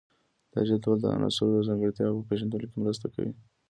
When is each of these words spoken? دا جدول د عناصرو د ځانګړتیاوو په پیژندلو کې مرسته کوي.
دا 0.51 0.59
جدول 0.69 0.97
د 1.01 1.05
عناصرو 1.15 1.53
د 1.55 1.65
ځانګړتیاوو 1.67 2.19
په 2.21 2.27
پیژندلو 2.29 2.69
کې 2.71 2.77
مرسته 2.83 3.05
کوي. 3.13 3.33